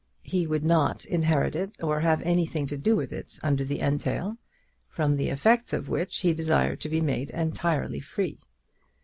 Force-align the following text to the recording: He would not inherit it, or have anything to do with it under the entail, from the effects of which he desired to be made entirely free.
He 0.23 0.47
would 0.47 0.65
not 0.65 1.05
inherit 1.05 1.55
it, 1.55 1.73
or 1.79 1.99
have 1.99 2.23
anything 2.23 2.65
to 2.65 2.75
do 2.75 2.95
with 2.95 3.13
it 3.13 3.37
under 3.43 3.63
the 3.63 3.81
entail, 3.81 4.39
from 4.89 5.15
the 5.15 5.29
effects 5.29 5.73
of 5.73 5.89
which 5.89 6.21
he 6.21 6.33
desired 6.33 6.81
to 6.81 6.89
be 6.89 7.01
made 7.01 7.29
entirely 7.29 7.99
free. 7.99 8.39